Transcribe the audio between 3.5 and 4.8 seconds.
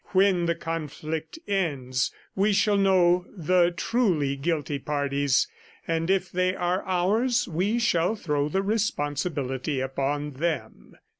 truly guilty